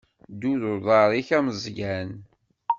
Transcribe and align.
Ddu 0.31 0.53
d 0.61 0.63
uḍaṛ-ik 0.71 1.29
a 1.37 1.39
Meẓyan. 1.45 2.09